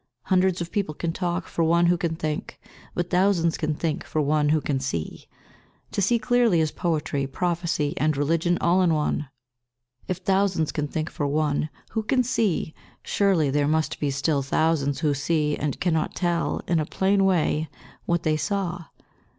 [0.23, 2.59] Hundreds of people can talk for one who can think,
[2.95, 5.27] but thousands can think for one who can see.
[5.91, 9.29] To see clearly is poetry, prophecy, and religion all in one."
[10.07, 15.01] If thousands can think for one who can see, surely there must be still thousands
[15.01, 17.69] who see and cannot tell "in a plain way"
[18.07, 18.85] what they saw.